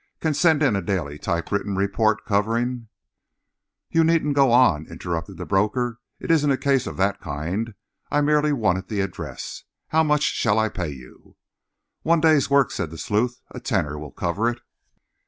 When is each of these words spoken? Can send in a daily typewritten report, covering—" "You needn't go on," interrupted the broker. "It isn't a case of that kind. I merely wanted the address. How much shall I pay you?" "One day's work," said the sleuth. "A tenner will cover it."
Can 0.19 0.33
send 0.33 0.63
in 0.63 0.75
a 0.75 0.81
daily 0.81 1.19
typewritten 1.19 1.75
report, 1.75 2.25
covering—" 2.25 2.87
"You 3.91 4.03
needn't 4.03 4.33
go 4.33 4.51
on," 4.51 4.87
interrupted 4.87 5.37
the 5.37 5.45
broker. 5.45 5.99
"It 6.19 6.31
isn't 6.31 6.49
a 6.49 6.57
case 6.57 6.87
of 6.87 6.97
that 6.97 7.21
kind. 7.21 7.75
I 8.09 8.21
merely 8.21 8.51
wanted 8.51 8.87
the 8.87 9.01
address. 9.01 9.63
How 9.89 10.01
much 10.01 10.23
shall 10.23 10.57
I 10.57 10.69
pay 10.69 10.89
you?" 10.89 11.35
"One 12.01 12.19
day's 12.19 12.49
work," 12.49 12.71
said 12.71 12.89
the 12.89 12.97
sleuth. 12.97 13.43
"A 13.51 13.59
tenner 13.59 13.95
will 13.99 14.09
cover 14.11 14.49
it." 14.49 14.61